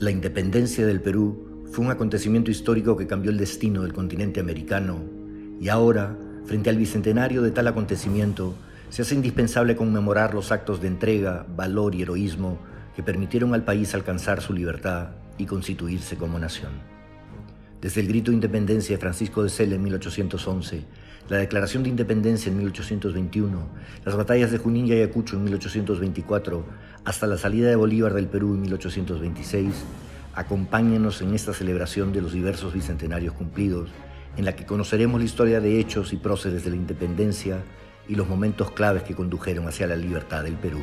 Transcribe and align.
La 0.00 0.12
independencia 0.12 0.86
del 0.86 1.00
Perú 1.00 1.64
fue 1.72 1.84
un 1.84 1.90
acontecimiento 1.90 2.52
histórico 2.52 2.96
que 2.96 3.08
cambió 3.08 3.32
el 3.32 3.36
destino 3.36 3.82
del 3.82 3.92
continente 3.92 4.38
americano 4.38 5.02
y 5.60 5.70
ahora, 5.70 6.16
frente 6.44 6.70
al 6.70 6.76
bicentenario 6.76 7.42
de 7.42 7.50
tal 7.50 7.66
acontecimiento, 7.66 8.54
se 8.90 9.02
hace 9.02 9.16
indispensable 9.16 9.74
conmemorar 9.74 10.34
los 10.34 10.52
actos 10.52 10.80
de 10.80 10.86
entrega, 10.86 11.44
valor 11.48 11.96
y 11.96 12.02
heroísmo 12.02 12.60
que 12.94 13.02
permitieron 13.02 13.54
al 13.54 13.64
país 13.64 13.92
alcanzar 13.92 14.40
su 14.40 14.52
libertad 14.52 15.08
y 15.36 15.46
constituirse 15.46 16.14
como 16.14 16.38
nación. 16.38 16.97
Desde 17.80 18.00
el 18.00 18.08
grito 18.08 18.32
de 18.32 18.34
independencia 18.34 18.96
de 18.96 19.00
Francisco 19.00 19.44
de 19.44 19.48
Sela 19.48 19.76
en 19.76 19.82
1811, 19.84 20.82
la 21.28 21.36
Declaración 21.36 21.84
de 21.84 21.90
Independencia 21.90 22.50
en 22.50 22.56
1821, 22.56 23.68
las 24.04 24.16
batallas 24.16 24.50
de 24.50 24.58
Junín 24.58 24.88
y 24.88 24.92
Ayacucho 24.92 25.36
en 25.36 25.44
1824, 25.44 26.64
hasta 27.04 27.28
la 27.28 27.38
salida 27.38 27.68
de 27.68 27.76
Bolívar 27.76 28.14
del 28.14 28.26
Perú 28.26 28.54
en 28.54 28.62
1826, 28.62 29.84
acompáñenos 30.34 31.22
en 31.22 31.34
esta 31.34 31.52
celebración 31.52 32.12
de 32.12 32.20
los 32.20 32.32
diversos 32.32 32.74
bicentenarios 32.74 33.34
cumplidos, 33.34 33.90
en 34.36 34.44
la 34.44 34.56
que 34.56 34.66
conoceremos 34.66 35.20
la 35.20 35.26
historia 35.26 35.60
de 35.60 35.78
hechos 35.78 36.12
y 36.12 36.16
próceres 36.16 36.64
de 36.64 36.70
la 36.70 36.76
independencia 36.76 37.62
y 38.08 38.16
los 38.16 38.28
momentos 38.28 38.72
claves 38.72 39.04
que 39.04 39.14
condujeron 39.14 39.68
hacia 39.68 39.86
la 39.86 39.94
libertad 39.94 40.42
del 40.42 40.54
Perú. 40.54 40.80